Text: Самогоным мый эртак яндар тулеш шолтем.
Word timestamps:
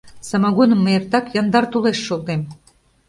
Самогоным 0.29 0.79
мый 0.83 0.93
эртак 0.99 1.25
яндар 1.39 1.65
тулеш 1.71 1.99
шолтем. 2.07 2.41